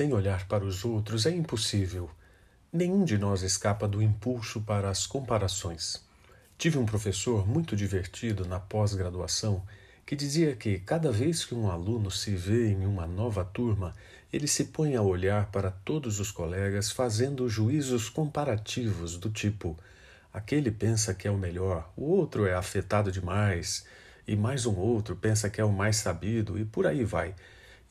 Sem 0.00 0.14
olhar 0.14 0.48
para 0.48 0.64
os 0.64 0.82
outros 0.82 1.26
é 1.26 1.30
impossível. 1.30 2.10
Nenhum 2.72 3.04
de 3.04 3.18
nós 3.18 3.42
escapa 3.42 3.86
do 3.86 4.00
impulso 4.00 4.62
para 4.62 4.88
as 4.88 5.06
comparações. 5.06 6.02
Tive 6.56 6.78
um 6.78 6.86
professor 6.86 7.46
muito 7.46 7.76
divertido 7.76 8.46
na 8.46 8.58
pós-graduação 8.58 9.62
que 10.06 10.16
dizia 10.16 10.56
que 10.56 10.78
cada 10.78 11.12
vez 11.12 11.44
que 11.44 11.54
um 11.54 11.70
aluno 11.70 12.10
se 12.10 12.34
vê 12.34 12.70
em 12.70 12.86
uma 12.86 13.06
nova 13.06 13.44
turma, 13.44 13.94
ele 14.32 14.46
se 14.48 14.64
põe 14.64 14.96
a 14.96 15.02
olhar 15.02 15.50
para 15.50 15.70
todos 15.70 16.18
os 16.18 16.32
colegas 16.32 16.90
fazendo 16.90 17.46
juízos 17.46 18.08
comparativos 18.08 19.18
do 19.18 19.28
tipo: 19.28 19.76
aquele 20.32 20.70
pensa 20.70 21.12
que 21.12 21.28
é 21.28 21.30
o 21.30 21.36
melhor, 21.36 21.92
o 21.94 22.04
outro 22.04 22.46
é 22.46 22.54
afetado 22.54 23.12
demais, 23.12 23.84
e 24.26 24.34
mais 24.34 24.64
um 24.64 24.76
outro 24.76 25.14
pensa 25.14 25.50
que 25.50 25.60
é 25.60 25.64
o 25.64 25.70
mais 25.70 25.96
sabido, 25.96 26.58
e 26.58 26.64
por 26.64 26.86
aí 26.86 27.04
vai. 27.04 27.34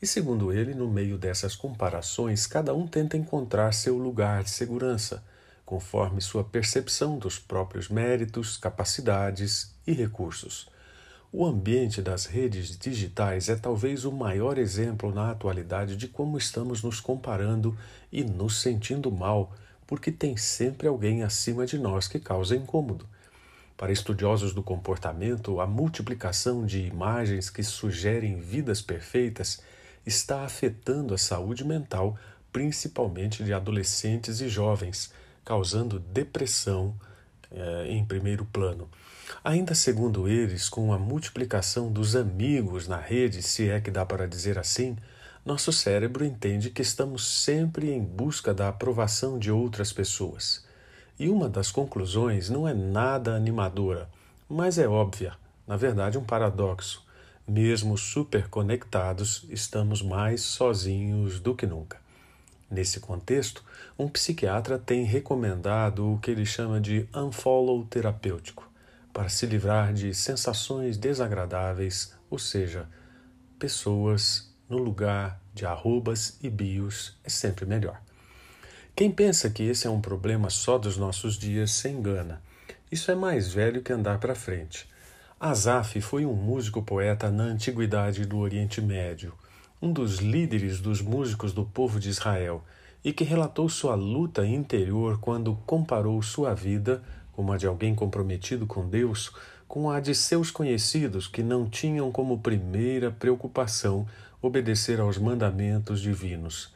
E 0.02 0.06
segundo 0.06 0.50
ele, 0.50 0.74
no 0.74 0.88
meio 0.88 1.18
dessas 1.18 1.54
comparações, 1.54 2.46
cada 2.46 2.74
um 2.74 2.86
tenta 2.86 3.18
encontrar 3.18 3.72
seu 3.72 3.98
lugar 3.98 4.42
de 4.42 4.50
segurança, 4.50 5.22
conforme 5.66 6.22
sua 6.22 6.42
percepção 6.42 7.18
dos 7.18 7.38
próprios 7.38 7.88
méritos, 7.90 8.56
capacidades 8.56 9.74
e 9.86 9.92
recursos. 9.92 10.70
O 11.30 11.46
ambiente 11.46 12.00
das 12.00 12.24
redes 12.24 12.78
digitais 12.78 13.50
é 13.50 13.54
talvez 13.54 14.06
o 14.06 14.10
maior 14.10 14.56
exemplo 14.56 15.14
na 15.14 15.30
atualidade 15.30 15.96
de 15.96 16.08
como 16.08 16.38
estamos 16.38 16.82
nos 16.82 16.98
comparando 16.98 17.76
e 18.10 18.24
nos 18.24 18.60
sentindo 18.60 19.12
mal, 19.12 19.52
porque 19.86 20.10
tem 20.10 20.36
sempre 20.36 20.88
alguém 20.88 21.22
acima 21.22 21.66
de 21.66 21.78
nós 21.78 22.08
que 22.08 22.18
causa 22.18 22.56
incômodo. 22.56 23.06
Para 23.76 23.92
estudiosos 23.92 24.54
do 24.54 24.62
comportamento, 24.62 25.60
a 25.60 25.66
multiplicação 25.66 26.64
de 26.64 26.80
imagens 26.80 27.50
que 27.50 27.62
sugerem 27.62 28.40
vidas 28.40 28.82
perfeitas 28.82 29.60
está 30.06 30.44
afetando 30.44 31.14
a 31.14 31.18
saúde 31.18 31.64
mental, 31.64 32.16
principalmente 32.52 33.44
de 33.44 33.52
adolescentes 33.52 34.40
e 34.40 34.48
jovens, 34.48 35.12
causando 35.44 35.98
depressão 35.98 36.94
eh, 37.50 37.86
em 37.88 38.04
primeiro 38.04 38.44
plano. 38.44 38.88
Ainda 39.44 39.74
segundo 39.74 40.28
eles, 40.28 40.68
com 40.68 40.92
a 40.92 40.98
multiplicação 40.98 41.90
dos 41.90 42.16
amigos 42.16 42.88
na 42.88 42.98
rede, 42.98 43.42
se 43.42 43.68
é 43.68 43.80
que 43.80 43.90
dá 43.90 44.04
para 44.04 44.26
dizer 44.26 44.58
assim, 44.58 44.96
nosso 45.44 45.72
cérebro 45.72 46.24
entende 46.24 46.70
que 46.70 46.82
estamos 46.82 47.26
sempre 47.26 47.90
em 47.90 48.02
busca 48.02 48.52
da 48.52 48.68
aprovação 48.68 49.38
de 49.38 49.50
outras 49.50 49.92
pessoas. 49.92 50.64
E 51.18 51.28
uma 51.28 51.48
das 51.48 51.70
conclusões 51.70 52.50
não 52.50 52.68
é 52.68 52.74
nada 52.74 53.34
animadora, 53.34 54.08
mas 54.48 54.78
é 54.78 54.86
óbvia, 54.86 55.34
na 55.66 55.76
verdade, 55.76 56.18
um 56.18 56.24
paradoxo. 56.24 57.02
Mesmo 57.52 57.98
superconectados, 57.98 59.44
estamos 59.50 60.02
mais 60.02 60.40
sozinhos 60.40 61.40
do 61.40 61.52
que 61.52 61.66
nunca. 61.66 61.98
Nesse 62.70 63.00
contexto, 63.00 63.64
um 63.98 64.08
psiquiatra 64.08 64.78
tem 64.78 65.02
recomendado 65.02 66.12
o 66.12 66.18
que 66.20 66.30
ele 66.30 66.46
chama 66.46 66.80
de 66.80 67.08
unfollow 67.12 67.84
terapêutico, 67.86 68.70
para 69.12 69.28
se 69.28 69.46
livrar 69.46 69.92
de 69.92 70.14
sensações 70.14 70.96
desagradáveis, 70.96 72.14
ou 72.30 72.38
seja, 72.38 72.88
pessoas 73.58 74.54
no 74.68 74.78
lugar 74.78 75.42
de 75.52 75.66
arrobas 75.66 76.38
e 76.40 76.48
bios 76.48 77.18
é 77.24 77.28
sempre 77.28 77.66
melhor. 77.66 78.00
Quem 78.94 79.10
pensa 79.10 79.50
que 79.50 79.64
esse 79.64 79.88
é 79.88 79.90
um 79.90 80.00
problema 80.00 80.50
só 80.50 80.78
dos 80.78 80.96
nossos 80.96 81.36
dias 81.36 81.72
se 81.72 81.88
engana. 81.88 82.40
Isso 82.92 83.10
é 83.10 83.16
mais 83.16 83.52
velho 83.52 83.82
que 83.82 83.92
andar 83.92 84.20
para 84.20 84.36
frente. 84.36 84.88
Asaf 85.42 86.02
foi 86.02 86.26
um 86.26 86.34
músico-poeta 86.34 87.30
na 87.30 87.44
antiguidade 87.44 88.26
do 88.26 88.36
Oriente 88.36 88.78
Médio, 88.78 89.32
um 89.80 89.90
dos 89.90 90.18
líderes 90.18 90.82
dos 90.82 91.00
músicos 91.00 91.54
do 91.54 91.64
povo 91.64 91.98
de 91.98 92.10
Israel, 92.10 92.62
e 93.02 93.10
que 93.10 93.24
relatou 93.24 93.66
sua 93.66 93.94
luta 93.94 94.44
interior 94.44 95.18
quando 95.18 95.56
comparou 95.64 96.22
sua 96.22 96.52
vida, 96.52 97.02
como 97.32 97.54
a 97.54 97.56
de 97.56 97.66
alguém 97.66 97.94
comprometido 97.94 98.66
com 98.66 98.86
Deus, 98.86 99.32
com 99.66 99.90
a 99.90 99.98
de 99.98 100.14
seus 100.14 100.50
conhecidos 100.50 101.26
que 101.26 101.42
não 101.42 101.66
tinham 101.70 102.12
como 102.12 102.40
primeira 102.40 103.10
preocupação 103.10 104.06
obedecer 104.42 105.00
aos 105.00 105.16
mandamentos 105.16 106.02
divinos. 106.02 106.70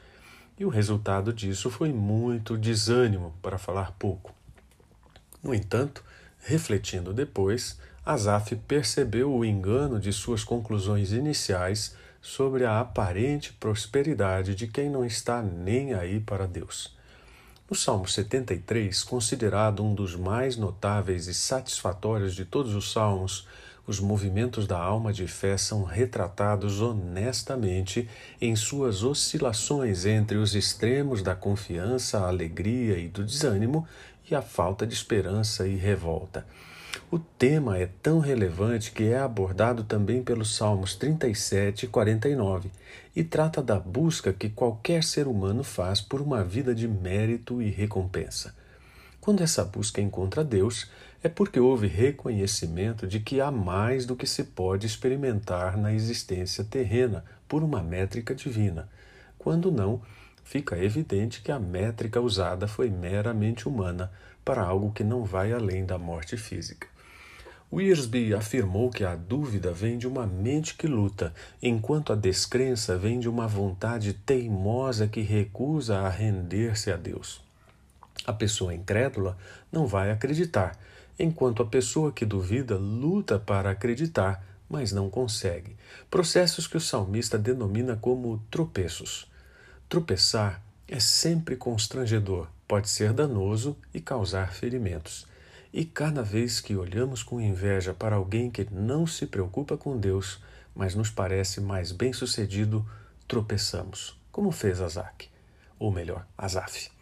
E 0.59 0.65
o 0.65 0.71
resultado 0.71 1.35
disso 1.35 1.69
foi 1.69 1.93
muito 1.93 2.57
desânimo, 2.57 3.35
para 3.43 3.59
falar 3.59 3.93
pouco. 3.99 4.33
No 5.43 5.55
entanto, 5.55 6.03
refletindo 6.39 7.13
depois, 7.13 7.79
Asaf 8.07 8.55
percebeu 8.69 9.35
o 9.35 9.47
engano 9.47 9.99
de 9.99 10.13
suas 10.13 10.45
conclusões 10.45 11.13
iniciais 11.13 11.97
sobre 12.21 12.67
a 12.67 12.79
aparente 12.79 13.51
prosperidade 13.55 14.55
de 14.55 14.67
quem 14.67 14.91
não 14.91 15.07
está 15.07 15.41
nem 15.41 15.95
aí 15.95 16.21
para 16.21 16.47
Deus. 16.47 16.95
No 17.69 17.75
Salmo 17.75 18.07
73, 18.07 19.03
considerado 19.05 19.83
um 19.83 19.95
dos 19.95 20.15
mais 20.15 20.55
notáveis 20.55 21.29
e 21.29 21.33
satisfatórios 21.33 22.35
de 22.35 22.45
todos 22.45 22.75
os 22.75 22.93
salmos, 22.93 23.49
os 23.87 23.99
movimentos 24.01 24.67
da 24.67 24.79
alma 24.79 25.11
de 25.11 25.27
fé 25.27 25.57
são 25.57 25.83
retratados 25.83 26.83
honestamente 26.83 28.07
em 28.39 28.55
suas 28.55 29.03
oscilações 29.03 30.05
entre 30.05 30.37
os 30.37 30.55
extremos 30.55 31.23
da 31.23 31.35
confiança, 31.35 32.19
a 32.19 32.29
alegria 32.29 32.99
e 32.99 33.09
do 33.09 33.25
desânimo 33.25 33.89
e 34.31 34.35
a 34.35 34.43
falta 34.43 34.87
de 34.87 34.93
esperança 34.93 35.67
e 35.67 35.75
revolta. 35.75 36.47
O 37.11 37.19
tema 37.19 37.79
é 37.79 37.89
tão 38.03 38.19
relevante 38.19 38.93
que 38.93 39.05
é 39.05 39.19
abordado 39.19 39.85
também 39.85 40.23
pelos 40.23 40.57
Salmos 40.57 40.95
37 40.97 41.85
e 41.85 41.89
49 41.89 42.71
e 43.15 43.23
trata 43.23 43.63
da 43.63 43.79
busca 43.79 44.33
que 44.33 44.49
qualquer 44.49 45.05
ser 45.05 45.27
humano 45.27 45.63
faz 45.63 46.01
por 46.01 46.21
uma 46.21 46.43
vida 46.43 46.75
de 46.75 46.89
mérito 46.89 47.63
e 47.63 47.71
recompensa. 47.71 48.55
Quando 49.21 49.43
essa 49.43 49.65
busca 49.65 50.01
encontra 50.01 50.45
Deus, 50.45 50.91
é 51.23 51.29
porque 51.29 51.59
houve 51.59 51.87
reconhecimento 51.87 53.07
de 53.07 53.21
que 53.21 53.41
há 53.41 53.51
mais 53.51 54.05
do 54.05 54.15
que 54.15 54.27
se 54.27 54.45
pode 54.45 54.87
experimentar 54.87 55.77
na 55.79 55.95
existência 55.95 56.63
terrena 56.63 57.25
por 57.49 57.63
uma 57.63 57.83
métrica 57.83 58.35
divina. 58.35 58.89
Quando 59.39 59.73
não, 59.73 60.03
fica 60.45 60.79
evidente 60.79 61.41
que 61.43 61.51
a 61.51 61.59
métrica 61.59 62.21
usada 62.21 62.69
foi 62.69 62.91
meramente 62.91 63.67
humana 63.69 64.13
para 64.45 64.63
algo 64.63 64.93
que 64.93 65.03
não 65.03 65.25
vai 65.25 65.53
além 65.53 65.85
da 65.85 65.99
morte 65.99 66.37
física. 66.37 66.87
Wiersbe 67.73 68.33
afirmou 68.35 68.89
que 68.89 69.03
a 69.03 69.17
dúvida 69.17 69.73
vem 69.73 69.99
de 69.99 70.07
uma 70.07 70.27
mente 70.27 70.77
que 70.77 70.87
luta, 70.87 71.35
enquanto 71.61 72.13
a 72.13 72.17
descrença 72.17 72.97
vem 72.97 73.19
de 73.19 73.29
uma 73.29 73.49
vontade 73.49 74.13
teimosa 74.13 75.09
que 75.09 75.23
recusa 75.23 75.99
a 75.99 76.09
render-se 76.09 76.93
a 76.93 76.97
Deus. 76.97 77.43
A 78.25 78.33
pessoa 78.33 78.73
incrédula 78.73 79.37
não 79.73 79.89
vai 79.89 80.13
acreditar, 80.13 80.79
enquanto 81.19 81.63
a 81.63 81.67
pessoa 81.67 82.13
que 82.13 82.25
duvida 82.25 82.77
luta 82.77 83.41
para 83.41 83.71
acreditar, 83.71 84.45
mas 84.69 84.93
não 84.93 85.11
consegue. 85.11 85.77
Processos 86.09 86.69
que 86.69 86.77
o 86.77 86.81
salmista 86.81 87.37
denomina 87.37 87.97
como 87.97 88.41
tropeços. 88.51 89.27
Tropeçar 89.89 90.63
é 90.89 90.99
sempre 90.99 91.57
constrangedor, 91.57 92.49
pode 92.67 92.89
ser 92.89 93.13
danoso 93.13 93.77
e 93.93 94.01
causar 94.01 94.53
ferimentos. 94.53 95.27
E 95.73 95.85
cada 95.85 96.23
vez 96.23 96.61
que 96.61 96.77
olhamos 96.77 97.23
com 97.23 97.41
inveja 97.41 97.93
para 97.93 98.17
alguém 98.17 98.51
que 98.51 98.67
não 98.71 99.07
se 99.07 99.27
preocupa 99.27 99.77
com 99.77 99.99
Deus, 99.99 100.41
mas 100.75 100.95
nos 100.95 101.11
parece 101.11 101.61
mais 101.61 101.93
bem-sucedido, 101.93 102.85
tropeçamos, 103.27 104.19
como 104.31 104.51
fez 104.51 104.81
Azac, 104.81 105.29
ou 105.79 105.91
melhor, 105.91 106.27
Asaf. 106.37 106.94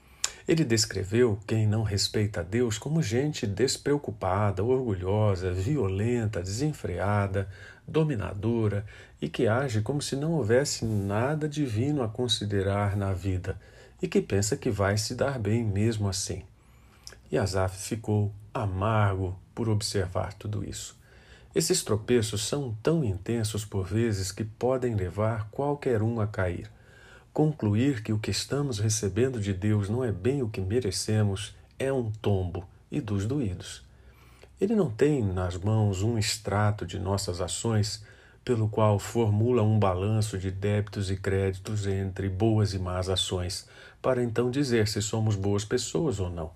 Ele 0.46 0.64
descreveu 0.64 1.38
quem 1.46 1.66
não 1.66 1.82
respeita 1.82 2.42
Deus 2.42 2.76
como 2.78 3.02
gente 3.02 3.46
despreocupada, 3.46 4.64
orgulhosa, 4.64 5.52
violenta, 5.52 6.42
desenfreada, 6.42 7.48
dominadora 7.86 8.84
e 9.20 9.28
que 9.28 9.46
age 9.46 9.82
como 9.82 10.02
se 10.02 10.16
não 10.16 10.32
houvesse 10.32 10.84
nada 10.84 11.48
divino 11.48 12.02
a 12.02 12.08
considerar 12.08 12.96
na 12.96 13.12
vida 13.12 13.58
e 14.00 14.08
que 14.08 14.20
pensa 14.20 14.56
que 14.56 14.70
vai 14.70 14.98
se 14.98 15.14
dar 15.14 15.38
bem 15.38 15.64
mesmo 15.64 16.08
assim. 16.08 16.42
E 17.30 17.38
Asaf 17.38 17.76
ficou 17.78 18.32
amargo 18.52 19.38
por 19.54 19.68
observar 19.68 20.34
tudo 20.34 20.68
isso. 20.68 21.00
Esses 21.54 21.82
tropeços 21.82 22.46
são 22.46 22.76
tão 22.82 23.04
intensos 23.04 23.64
por 23.64 23.86
vezes 23.86 24.32
que 24.32 24.44
podem 24.44 24.94
levar 24.94 25.48
qualquer 25.50 26.02
um 26.02 26.20
a 26.20 26.26
cair. 26.26 26.70
Concluir 27.32 28.02
que 28.02 28.12
o 28.12 28.19
que 28.19 28.31
estamos 28.31 28.79
recebendo 28.79 29.40
de 29.40 29.55
Deus 29.55 29.88
não 29.88 30.05
é 30.05 30.12
bem 30.12 30.43
o 30.43 30.50
que 30.50 30.61
merecemos 30.61 31.55
é 31.79 31.90
um 31.90 32.11
tombo 32.11 32.69
e 32.90 33.00
dos 33.00 33.25
doídos. 33.25 33.82
Ele 34.61 34.75
não 34.76 34.90
tem 34.90 35.25
nas 35.25 35.56
mãos 35.56 36.02
um 36.02 36.19
extrato 36.19 36.84
de 36.84 36.99
nossas 36.99 37.40
ações 37.40 38.05
pelo 38.44 38.69
qual 38.69 38.99
formula 38.99 39.62
um 39.62 39.79
balanço 39.79 40.37
de 40.37 40.50
débitos 40.50 41.11
e 41.11 41.17
créditos 41.17 41.87
entre 41.87 42.29
boas 42.29 42.75
e 42.75 42.79
más 42.79 43.08
ações, 43.08 43.67
para 44.02 44.23
então 44.23 44.50
dizer 44.50 44.87
se 44.87 45.00
somos 45.00 45.35
boas 45.35 45.64
pessoas 45.64 46.20
ou 46.20 46.28
não. 46.28 46.50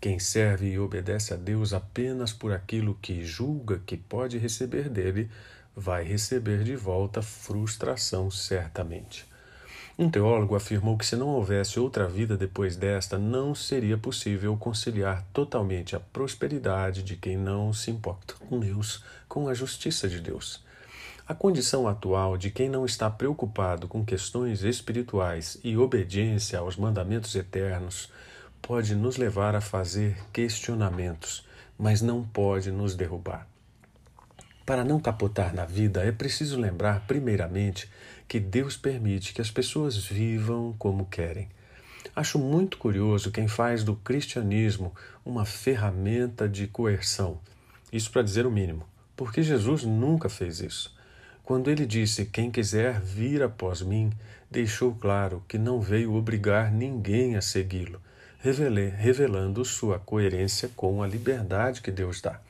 Quem 0.00 0.18
serve 0.18 0.68
e 0.68 0.80
obedece 0.80 1.32
a 1.32 1.36
Deus 1.36 1.72
apenas 1.72 2.32
por 2.32 2.52
aquilo 2.52 2.98
que 3.00 3.24
julga 3.24 3.80
que 3.86 3.96
pode 3.96 4.36
receber 4.36 4.88
dele, 4.88 5.30
vai 5.76 6.02
receber 6.02 6.64
de 6.64 6.74
volta 6.74 7.22
frustração 7.22 8.32
certamente. 8.32 9.30
Um 9.98 10.08
teólogo 10.10 10.56
afirmou 10.56 10.96
que 10.96 11.04
se 11.04 11.16
não 11.16 11.28
houvesse 11.28 11.78
outra 11.78 12.08
vida 12.08 12.34
depois 12.34 12.76
desta, 12.76 13.18
não 13.18 13.54
seria 13.54 13.98
possível 13.98 14.56
conciliar 14.56 15.22
totalmente 15.34 15.94
a 15.94 16.00
prosperidade 16.00 17.02
de 17.02 17.14
quem 17.14 17.36
não 17.36 17.74
se 17.74 17.90
importa 17.90 18.34
com 18.48 18.58
Deus 18.58 19.04
com 19.28 19.48
a 19.48 19.54
justiça 19.54 20.08
de 20.08 20.18
Deus. 20.18 20.64
A 21.28 21.34
condição 21.34 21.86
atual 21.86 22.38
de 22.38 22.50
quem 22.50 22.68
não 22.68 22.86
está 22.86 23.08
preocupado 23.10 23.86
com 23.86 24.04
questões 24.04 24.64
espirituais 24.64 25.58
e 25.62 25.76
obediência 25.76 26.58
aos 26.58 26.76
mandamentos 26.76 27.34
eternos 27.34 28.10
pode 28.62 28.94
nos 28.94 29.18
levar 29.18 29.54
a 29.54 29.60
fazer 29.60 30.16
questionamentos, 30.32 31.46
mas 31.78 32.00
não 32.00 32.24
pode 32.24 32.70
nos 32.70 32.94
derrubar. 32.94 33.51
Para 34.64 34.84
não 34.84 35.00
capotar 35.00 35.52
na 35.52 35.64
vida, 35.64 36.04
é 36.04 36.12
preciso 36.12 36.58
lembrar, 36.58 37.04
primeiramente, 37.06 37.90
que 38.28 38.38
Deus 38.38 38.76
permite 38.76 39.34
que 39.34 39.40
as 39.40 39.50
pessoas 39.50 39.96
vivam 39.96 40.74
como 40.78 41.06
querem. 41.06 41.48
Acho 42.14 42.38
muito 42.38 42.78
curioso 42.78 43.32
quem 43.32 43.48
faz 43.48 43.82
do 43.82 43.96
cristianismo 43.96 44.94
uma 45.24 45.44
ferramenta 45.44 46.48
de 46.48 46.66
coerção. 46.66 47.40
Isso 47.92 48.10
para 48.10 48.22
dizer 48.22 48.46
o 48.46 48.50
mínimo, 48.50 48.84
porque 49.16 49.42
Jesus 49.42 49.82
nunca 49.82 50.28
fez 50.28 50.60
isso. 50.60 50.94
Quando 51.42 51.70
ele 51.70 51.84
disse: 51.84 52.26
Quem 52.26 52.50
quiser 52.50 53.00
vir 53.00 53.42
após 53.42 53.82
mim, 53.82 54.12
deixou 54.50 54.94
claro 54.94 55.42
que 55.48 55.58
não 55.58 55.80
veio 55.80 56.14
obrigar 56.14 56.70
ninguém 56.70 57.36
a 57.36 57.40
segui-lo, 57.40 58.00
revelando 58.96 59.64
sua 59.64 59.98
coerência 59.98 60.70
com 60.76 61.02
a 61.02 61.06
liberdade 61.06 61.82
que 61.82 61.90
Deus 61.90 62.20
dá. 62.20 62.40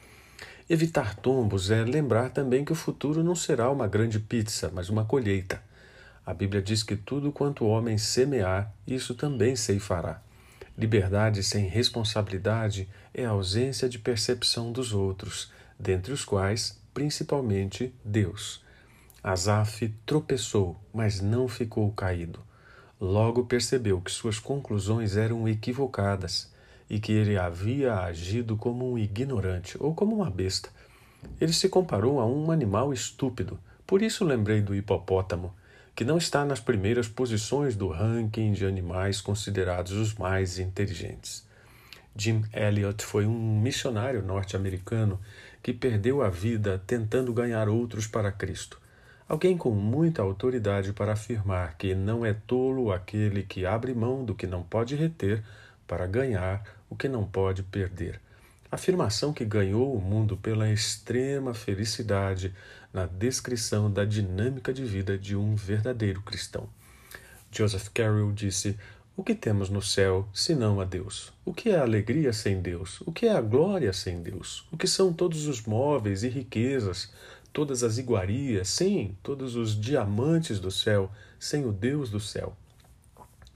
Evitar 0.73 1.15
tombos 1.17 1.71
é 1.71 1.85
lembrar 1.85 2.31
também 2.31 2.65
que 2.65 2.73
o 2.73 2.75
futuro 2.75 3.23
não 3.23 3.35
será 3.35 3.71
uma 3.71 3.87
grande 3.87 4.19
pizza, 4.19 4.73
mas 4.73 4.89
uma 4.89 5.05
colheita. 5.05 5.63
A 6.25 6.33
Bíblia 6.33 6.63
diz 6.63 6.83
que 6.83 6.97
tudo 6.97 7.31
quanto 7.31 7.63
o 7.63 7.69
homem 7.69 7.99
semear, 7.99 8.73
isso 8.87 9.15
também 9.15 9.55
ceifará. 9.55 10.23
Liberdade 10.79 11.43
sem 11.43 11.67
responsabilidade 11.67 12.89
é 13.13 13.27
a 13.27 13.33
ausência 13.33 13.87
de 13.87 13.99
percepção 13.99 14.73
dos 14.73 14.95
outros, 14.95 15.53
dentre 15.79 16.11
os 16.11 16.25
quais, 16.25 16.81
principalmente, 16.95 17.95
Deus. 18.03 18.65
Asaf 19.23 19.95
tropeçou, 20.07 20.81
mas 20.91 21.21
não 21.21 21.49
ficou 21.49 21.93
caído. 21.93 22.41
Logo 22.99 23.45
percebeu 23.45 24.01
que 24.01 24.11
suas 24.11 24.39
conclusões 24.39 25.19
eram 25.19 25.47
equivocadas 25.47 26.51
e 26.93 27.01
que 27.01 27.11
ele 27.11 27.39
havia 27.39 27.95
agido 27.95 28.55
como 28.55 28.93
um 28.93 28.99
ignorante 28.99 29.79
ou 29.81 29.95
como 29.95 30.17
uma 30.17 30.29
besta. 30.29 30.69
Ele 31.41 31.55
se 31.55 31.71
comparou 31.71 32.21
a 32.21 32.27
um 32.27 32.51
animal 32.51 32.93
estúpido. 32.93 33.59
Por 33.87 34.03
isso 34.03 34.27
lembrei 34.27 34.61
do 34.61 34.75
hipopótamo, 34.75 35.55
que 35.97 36.05
não 36.05 36.19
está 36.19 36.45
nas 36.45 36.61
primeiras 36.61 37.09
posições 37.09 37.75
do 37.75 37.89
ranking 37.89 38.53
de 38.53 38.67
animais 38.67 39.23
considerados 39.23 39.93
os 39.93 40.13
mais 40.13 40.59
inteligentes. 40.59 41.49
Jim 42.15 42.45
Elliot 42.53 43.03
foi 43.03 43.25
um 43.25 43.59
missionário 43.59 44.23
norte-americano 44.23 45.19
que 45.63 45.73
perdeu 45.73 46.21
a 46.21 46.29
vida 46.29 46.83
tentando 46.87 47.33
ganhar 47.33 47.71
outros 47.71 48.07
para 48.07 48.31
Cristo. 48.31 48.79
Alguém 49.27 49.57
com 49.57 49.71
muita 49.71 50.21
autoridade 50.21 50.93
para 50.93 51.15
afirmar 51.15 51.75
que 51.79 51.95
não 51.95 52.27
é 52.27 52.35
tolo 52.47 52.93
aquele 52.93 53.45
que 53.45 53.65
abre 53.65 53.95
mão 53.95 54.27
do 54.27 54.35
que 54.35 54.47
não 54.47 54.63
pode 54.63 54.95
reter 54.95 55.43
para 55.87 56.07
ganhar 56.07 56.63
o 56.93 56.97
que 56.97 57.09
não 57.09 57.25
pode 57.25 57.63
perder. 57.63 58.21
Afirmação 58.71 59.33
que 59.33 59.47
ganhou 59.47 59.97
o 59.97 60.01
mundo 60.01 60.37
pela 60.37 60.71
extrema 60.71 61.55
felicidade 61.55 62.55
na 62.93 63.07
descrição 63.07 63.91
da 63.91 64.05
dinâmica 64.05 64.75
de 64.75 64.85
vida 64.85 65.17
de 65.17 65.35
um 65.35 65.55
verdadeiro 65.55 66.21
cristão. 66.21 66.69
Joseph 67.51 67.89
Carroll 67.95 68.31
disse: 68.33 68.79
O 69.17 69.25
que 69.25 69.35
temos 69.35 69.71
no 69.71 69.81
céu 69.81 70.29
senão 70.35 70.83
a 70.83 70.85
Deus? 70.85 71.33
O 71.47 71.55
que 71.55 71.71
é 71.71 71.79
a 71.79 71.83
alegria 71.83 72.31
sem 72.31 72.61
Deus? 72.61 73.01
O 73.07 73.13
que 73.13 73.25
é 73.25 73.33
a 73.33 73.41
glória 73.41 73.93
sem 73.95 74.23
Deus? 74.23 74.67
O 74.71 74.77
que 74.77 74.87
são 74.87 75.15
todos 75.15 75.47
os 75.47 75.63
móveis 75.63 76.23
e 76.23 76.29
riquezas, 76.29 77.11
todas 77.55 77.83
as 77.83 77.97
iguarias, 77.97 78.69
sim, 78.69 79.17
todos 79.23 79.57
os 79.57 79.81
diamantes 79.81 80.61
do 80.61 80.71
céu, 80.71 81.11
sem 81.41 81.65
o 81.65 81.73
Deus 81.73 82.11
do 82.11 82.21
céu? 82.21 82.55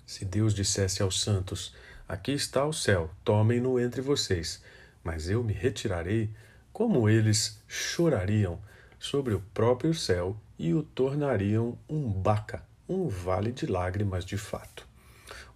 Se 0.06 0.24
Deus 0.24 0.54
dissesse 0.54 1.02
aos 1.02 1.20
santos: 1.20 1.74
Aqui 2.08 2.30
está 2.30 2.64
o 2.64 2.72
céu, 2.72 3.10
tomem-no 3.24 3.80
entre 3.80 4.00
vocês, 4.00 4.62
mas 5.02 5.28
eu 5.28 5.42
me 5.42 5.52
retirarei, 5.52 6.30
como 6.72 7.08
eles 7.08 7.60
chorariam 7.66 8.60
sobre 8.96 9.34
o 9.34 9.42
próprio 9.52 9.92
céu 9.92 10.36
e 10.56 10.72
o 10.72 10.84
tornariam 10.84 11.76
um 11.88 12.08
baca, 12.08 12.62
um 12.88 13.08
vale 13.08 13.50
de 13.50 13.66
lágrimas 13.66 14.24
de 14.24 14.38
fato. 14.38 14.86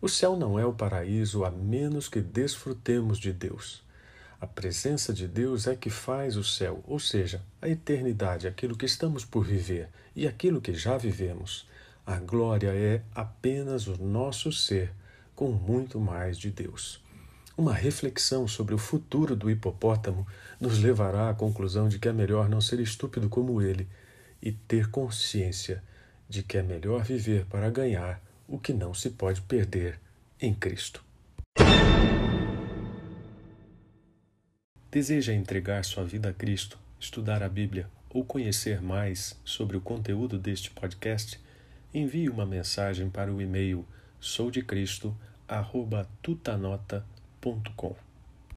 O 0.00 0.08
céu 0.08 0.37
não 0.37 0.58
é 0.58 0.67
o 0.67 0.73
paraíso 0.73 1.44
a 1.44 1.52
menos 1.52 2.08
que 2.08 2.20
desfrutemos 2.20 3.20
de 3.20 3.32
Deus. 3.32 3.85
A 4.41 4.47
presença 4.47 5.12
de 5.12 5.29
Deus 5.29 5.69
é 5.69 5.76
que 5.76 5.88
faz 5.88 6.37
o 6.37 6.43
céu, 6.43 6.82
ou 6.85 6.99
seja, 6.99 7.41
a 7.62 7.69
eternidade, 7.69 8.49
aquilo 8.49 8.76
que 8.76 8.87
estamos 8.87 9.25
por 9.25 9.44
viver 9.44 9.88
e 10.17 10.26
aquilo 10.26 10.61
que 10.61 10.75
já 10.75 10.99
vivemos. 10.99 11.69
A 12.05 12.17
glória 12.17 12.75
é 12.75 13.02
apenas 13.14 13.87
o 13.87 13.97
nosso 14.02 14.50
ser 14.50 14.93
com 15.41 15.51
muito 15.53 15.99
mais 15.99 16.37
de 16.37 16.51
Deus. 16.51 17.03
Uma 17.57 17.73
reflexão 17.73 18.47
sobre 18.47 18.75
o 18.75 18.79
futuro 18.79 19.35
do 19.35 19.51
hipopótamo 19.51 20.27
nos 20.61 20.79
levará 20.79 21.31
à 21.31 21.35
conclusão 21.35 21.89
de 21.89 21.99
que 21.99 22.09
é 22.09 22.13
melhor 22.13 22.47
não 22.47 22.61
ser 22.61 22.79
estúpido 22.79 23.27
como 23.27 23.63
ele 23.63 23.89
e 24.43 24.53
ter 24.53 24.91
consciência 24.91 25.83
de 26.29 26.43
que 26.43 26.59
é 26.59 26.63
melhor 26.63 27.05
viver 27.05 27.47
para 27.47 27.71
ganhar 27.71 28.21
o 28.47 28.59
que 28.59 28.75
não 28.75 28.93
se 28.93 29.09
pode 29.09 29.41
perder 29.41 29.99
em 30.39 30.53
Cristo. 30.53 31.03
Deseja 34.91 35.33
entregar 35.33 35.87
sua 35.87 36.05
vida 36.05 36.29
a 36.29 36.35
Cristo, 36.35 36.79
estudar 37.01 37.43
a 37.43 37.49
Bíblia 37.49 37.89
ou 38.11 38.23
conhecer 38.27 38.83
mais 38.83 39.41
sobre 39.43 39.75
o 39.75 39.81
conteúdo 39.81 40.39
deste 40.39 40.71
podcast? 40.71 41.41
Envie 41.95 42.29
uma 42.29 42.45
mensagem 42.45 43.09
para 43.09 43.33
o 43.33 43.41
e-mail 43.41 43.89
soudecristo.com 44.21 45.30
tutanota.com 46.23 48.10